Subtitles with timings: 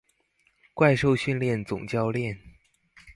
[0.73, 2.35] 怪獸訓練總教練